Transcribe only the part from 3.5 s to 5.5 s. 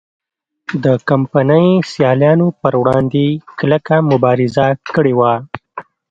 کلکه مبارزه کړې وه.